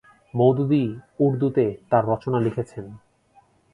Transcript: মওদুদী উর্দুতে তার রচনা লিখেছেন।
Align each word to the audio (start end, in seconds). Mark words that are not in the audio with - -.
মওদুদী 0.33 0.83
উর্দুতে 1.19 1.65
তার 1.89 2.03
রচনা 2.07 2.39
লিখেছেন। 2.39 2.85